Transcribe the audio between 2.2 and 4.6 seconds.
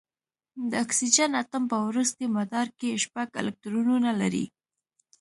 مدار کې شپږ الکترونونه لري.